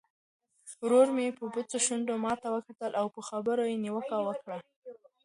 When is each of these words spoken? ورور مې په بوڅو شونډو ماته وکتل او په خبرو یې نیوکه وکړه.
ورور 0.83 1.07
مې 1.15 1.27
په 1.37 1.43
بوڅو 1.51 1.77
شونډو 1.85 2.15
ماته 2.25 2.47
وکتل 2.55 2.91
او 2.99 3.05
په 3.15 3.21
خبرو 3.29 3.63
یې 3.71 3.81
نیوکه 3.83 4.17
وکړه. 4.27 4.57